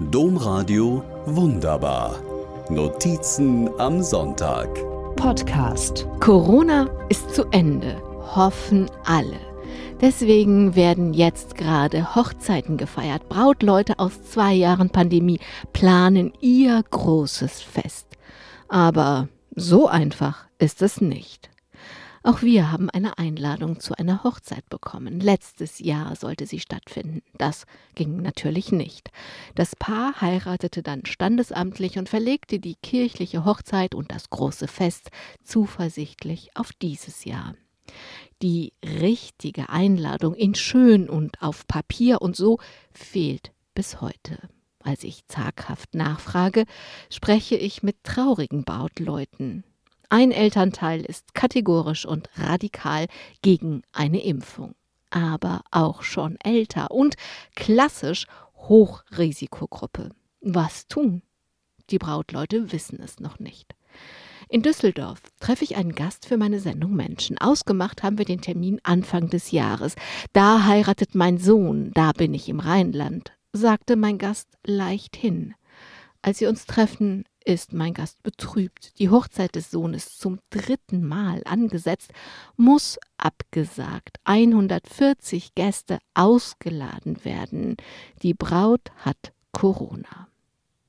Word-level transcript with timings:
Domradio 0.00 1.02
Wunderbar. 1.26 2.22
Notizen 2.70 3.68
am 3.80 4.00
Sonntag. 4.00 4.68
Podcast. 5.16 6.06
Corona 6.20 6.88
ist 7.08 7.34
zu 7.34 7.46
Ende. 7.50 8.00
Hoffen 8.36 8.88
alle. 9.04 9.40
Deswegen 10.00 10.76
werden 10.76 11.14
jetzt 11.14 11.56
gerade 11.56 12.14
Hochzeiten 12.14 12.76
gefeiert. 12.76 13.28
Brautleute 13.28 13.98
aus 13.98 14.22
zwei 14.22 14.54
Jahren 14.54 14.90
Pandemie 14.90 15.40
planen 15.72 16.32
ihr 16.40 16.80
großes 16.88 17.60
Fest. 17.60 18.06
Aber 18.68 19.26
so 19.56 19.88
einfach 19.88 20.46
ist 20.60 20.80
es 20.80 21.00
nicht. 21.00 21.50
Auch 22.22 22.42
wir 22.42 22.72
haben 22.72 22.90
eine 22.90 23.18
Einladung 23.18 23.80
zu 23.80 23.96
einer 23.96 24.24
Hochzeit 24.24 24.68
bekommen. 24.68 25.20
Letztes 25.20 25.78
Jahr 25.78 26.16
sollte 26.16 26.46
sie 26.46 26.60
stattfinden. 26.60 27.22
Das 27.36 27.64
ging 27.94 28.22
natürlich 28.22 28.72
nicht. 28.72 29.10
Das 29.54 29.76
Paar 29.76 30.20
heiratete 30.20 30.82
dann 30.82 31.06
standesamtlich 31.06 31.98
und 31.98 32.08
verlegte 32.08 32.58
die 32.58 32.76
kirchliche 32.82 33.44
Hochzeit 33.44 33.94
und 33.94 34.10
das 34.10 34.30
große 34.30 34.68
Fest 34.68 35.10
zuversichtlich 35.42 36.50
auf 36.54 36.72
dieses 36.72 37.24
Jahr. 37.24 37.54
Die 38.42 38.72
richtige 38.84 39.68
Einladung 39.68 40.34
in 40.34 40.54
schön 40.54 41.08
und 41.08 41.42
auf 41.42 41.66
Papier 41.66 42.20
und 42.22 42.36
so 42.36 42.58
fehlt 42.92 43.52
bis 43.74 44.00
heute. 44.00 44.38
Als 44.82 45.04
ich 45.04 45.26
zaghaft 45.26 45.94
nachfrage, 45.94 46.64
spreche 47.10 47.56
ich 47.56 47.82
mit 47.82 48.04
traurigen 48.04 48.64
Brautleuten. 48.64 49.64
Ein 50.10 50.30
Elternteil 50.30 51.02
ist 51.02 51.34
kategorisch 51.34 52.06
und 52.06 52.30
radikal 52.36 53.06
gegen 53.42 53.82
eine 53.92 54.22
Impfung, 54.22 54.74
aber 55.10 55.62
auch 55.70 56.02
schon 56.02 56.38
älter 56.42 56.90
und 56.90 57.16
klassisch 57.54 58.26
Hochrisikogruppe. 58.56 60.10
Was 60.40 60.88
tun? 60.88 61.22
Die 61.90 61.98
Brautleute 61.98 62.72
wissen 62.72 63.00
es 63.00 63.20
noch 63.20 63.38
nicht. 63.38 63.74
In 64.48 64.62
Düsseldorf 64.62 65.20
treffe 65.40 65.64
ich 65.64 65.76
einen 65.76 65.94
Gast 65.94 66.24
für 66.24 66.38
meine 66.38 66.60
Sendung 66.60 66.94
Menschen. 66.94 67.36
Ausgemacht 67.36 68.02
haben 68.02 68.16
wir 68.16 68.24
den 68.24 68.40
Termin 68.40 68.80
Anfang 68.82 69.28
des 69.28 69.50
Jahres. 69.50 69.94
Da 70.32 70.64
heiratet 70.64 71.14
mein 71.14 71.36
Sohn, 71.36 71.90
da 71.92 72.12
bin 72.12 72.32
ich 72.32 72.48
im 72.48 72.60
Rheinland, 72.60 73.32
sagte 73.52 73.96
mein 73.96 74.16
Gast 74.16 74.48
leichthin. 74.64 75.54
Als 76.22 76.40
wir 76.40 76.48
uns 76.48 76.64
treffen, 76.64 77.24
ist 77.48 77.72
mein 77.72 77.94
Gast 77.94 78.22
betrübt. 78.22 78.98
Die 78.98 79.08
Hochzeit 79.08 79.54
des 79.54 79.70
Sohnes 79.70 80.18
zum 80.18 80.38
dritten 80.50 81.06
Mal 81.06 81.42
angesetzt, 81.44 82.12
muss 82.56 82.98
abgesagt. 83.16 84.18
140 84.24 85.54
Gäste 85.54 85.98
ausgeladen 86.14 87.24
werden. 87.24 87.76
Die 88.22 88.34
Braut 88.34 88.90
hat 88.98 89.32
Corona. 89.52 90.28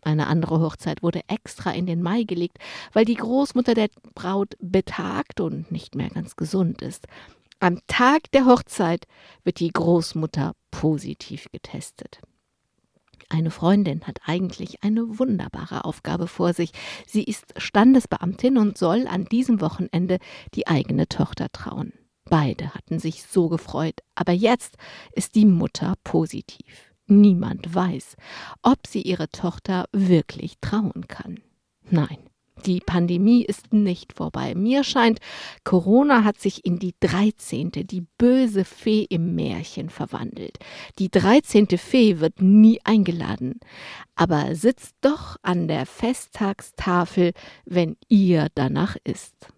Eine 0.00 0.28
andere 0.28 0.60
Hochzeit 0.60 1.02
wurde 1.02 1.20
extra 1.28 1.72
in 1.72 1.86
den 1.86 2.00
Mai 2.00 2.22
gelegt, 2.22 2.58
weil 2.92 3.04
die 3.04 3.14
Großmutter 3.14 3.74
der 3.74 3.88
Braut 4.14 4.54
betagt 4.60 5.40
und 5.40 5.70
nicht 5.70 5.94
mehr 5.94 6.10
ganz 6.10 6.36
gesund 6.36 6.80
ist. 6.80 7.06
Am 7.58 7.80
Tag 7.86 8.30
der 8.32 8.46
Hochzeit 8.46 9.06
wird 9.44 9.60
die 9.60 9.72
Großmutter 9.72 10.54
positiv 10.70 11.48
getestet. 11.52 12.20
Eine 13.28 13.50
Freundin 13.50 14.02
hat 14.06 14.20
eigentlich 14.24 14.84
eine 14.84 15.18
wunderbare 15.18 15.84
Aufgabe 15.84 16.28
vor 16.28 16.52
sich. 16.52 16.72
Sie 17.06 17.24
ist 17.24 17.54
Standesbeamtin 17.56 18.56
und 18.56 18.78
soll 18.78 19.06
an 19.08 19.24
diesem 19.24 19.60
Wochenende 19.60 20.18
die 20.54 20.68
eigene 20.68 21.08
Tochter 21.08 21.48
trauen. 21.50 21.92
Beide 22.28 22.74
hatten 22.74 22.98
sich 22.98 23.24
so 23.24 23.48
gefreut, 23.48 24.00
aber 24.14 24.32
jetzt 24.32 24.76
ist 25.12 25.34
die 25.34 25.46
Mutter 25.46 25.94
positiv. 26.04 26.92
Niemand 27.06 27.72
weiß, 27.72 28.16
ob 28.62 28.86
sie 28.86 29.02
ihre 29.02 29.28
Tochter 29.28 29.86
wirklich 29.92 30.58
trauen 30.60 31.06
kann. 31.06 31.40
Nein, 31.88 32.18
die 32.66 32.80
Pandemie 32.80 33.44
ist 33.44 33.72
nicht 33.72 34.12
vorbei. 34.12 34.54
Mir 34.54 34.84
scheint, 34.84 35.20
Corona 35.64 36.24
hat 36.24 36.40
sich 36.40 36.64
in 36.64 36.78
die 36.78 36.94
dreizehnte, 36.98 37.84
die 37.84 38.04
böse 38.18 38.64
Fee 38.64 39.06
im 39.08 39.34
Märchen 39.34 39.88
verwandelt. 39.88 40.58
Die 40.98 41.10
dreizehnte 41.10 41.78
Fee 41.78 42.20
wird 42.20 42.42
nie 42.42 42.80
eingeladen, 42.84 43.60
aber 44.16 44.54
sitzt 44.54 44.96
doch 45.00 45.36
an 45.42 45.68
der 45.68 45.86
Festtagstafel, 45.86 47.32
wenn 47.64 47.96
ihr 48.08 48.48
danach 48.54 48.96
ist. 49.04 49.48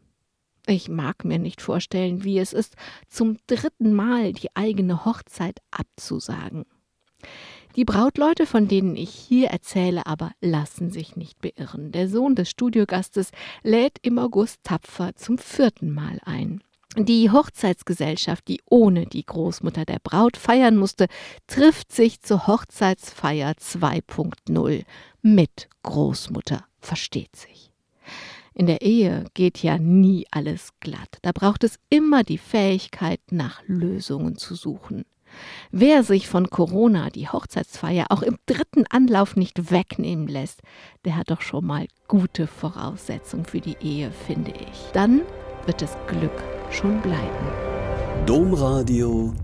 Ich 0.66 0.90
mag 0.90 1.24
mir 1.24 1.38
nicht 1.38 1.62
vorstellen, 1.62 2.24
wie 2.24 2.38
es 2.38 2.52
ist, 2.52 2.76
zum 3.08 3.38
dritten 3.46 3.94
Mal 3.94 4.34
die 4.34 4.54
eigene 4.54 5.06
Hochzeit 5.06 5.60
abzusagen. 5.70 6.66
Die 7.78 7.84
Brautleute, 7.84 8.44
von 8.44 8.66
denen 8.66 8.96
ich 8.96 9.10
hier 9.10 9.50
erzähle, 9.50 10.04
aber 10.04 10.32
lassen 10.40 10.90
sich 10.90 11.14
nicht 11.14 11.40
beirren. 11.40 11.92
Der 11.92 12.08
Sohn 12.08 12.34
des 12.34 12.50
Studiogastes 12.50 13.30
lädt 13.62 13.98
im 14.02 14.18
August 14.18 14.64
tapfer 14.64 15.14
zum 15.14 15.38
vierten 15.38 15.92
Mal 15.94 16.18
ein. 16.24 16.60
Die 16.96 17.30
Hochzeitsgesellschaft, 17.30 18.48
die 18.48 18.60
ohne 18.68 19.06
die 19.06 19.24
Großmutter 19.24 19.84
der 19.84 20.00
Braut 20.02 20.36
feiern 20.36 20.76
musste, 20.76 21.06
trifft 21.46 21.92
sich 21.92 22.20
zur 22.20 22.48
Hochzeitsfeier 22.48 23.52
2.0 23.52 24.82
mit 25.22 25.68
Großmutter, 25.84 26.64
versteht 26.80 27.36
sich. 27.36 27.70
In 28.54 28.66
der 28.66 28.82
Ehe 28.82 29.26
geht 29.34 29.62
ja 29.62 29.78
nie 29.78 30.26
alles 30.32 30.70
glatt. 30.80 31.18
Da 31.22 31.30
braucht 31.30 31.62
es 31.62 31.78
immer 31.90 32.24
die 32.24 32.38
Fähigkeit, 32.38 33.20
nach 33.30 33.62
Lösungen 33.68 34.36
zu 34.36 34.56
suchen. 34.56 35.04
Wer 35.70 36.02
sich 36.02 36.28
von 36.28 36.50
Corona 36.50 37.10
die 37.10 37.28
Hochzeitsfeier 37.28 38.06
auch 38.10 38.22
im 38.22 38.36
dritten 38.46 38.84
Anlauf 38.88 39.36
nicht 39.36 39.70
wegnehmen 39.70 40.26
lässt, 40.28 40.62
der 41.04 41.16
hat 41.16 41.30
doch 41.30 41.40
schon 41.40 41.66
mal 41.66 41.86
gute 42.06 42.46
Voraussetzungen 42.46 43.44
für 43.44 43.60
die 43.60 43.76
Ehe, 43.80 44.10
finde 44.10 44.52
ich. 44.52 44.90
Dann 44.92 45.22
wird 45.66 45.82
das 45.82 45.96
Glück 46.06 46.42
schon 46.70 47.00
bleiben. 47.02 47.46
Domradio 48.26 49.34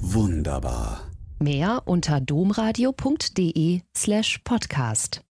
wunderbar. 0.00 1.00
Mehr 1.40 1.82
unter 1.84 2.20
domradio.de 2.20 3.80
slash 3.96 4.38
podcast. 4.44 5.22